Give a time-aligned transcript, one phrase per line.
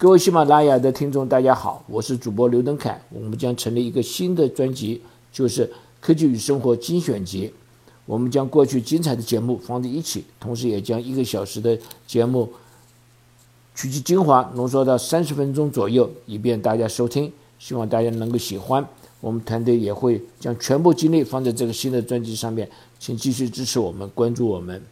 [0.00, 2.98] 各位喜马拉雅的听众大家好我是主播刘登凯。
[3.10, 4.98] 我们将成立一个新的专辑
[5.30, 7.52] 就是科技与生活精选集。
[8.06, 12.50] 我们将过去精彩的节目放在一起同时也将一个小时的节目
[13.74, 17.30] 取其精华浓缩到三十分钟左右以便大家收听。
[17.58, 18.82] 希望大家能够喜欢
[19.20, 22.66] 我们团队也会将全部精力放在这个新的专辑上面
[22.98, 24.82] 请继续支持我们关注我们。